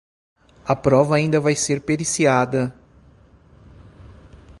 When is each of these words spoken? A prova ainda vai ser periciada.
A 0.65 0.75
prova 0.75 1.17
ainda 1.17 1.39
vai 1.39 1.55
ser 1.55 1.81
periciada. 1.81 2.73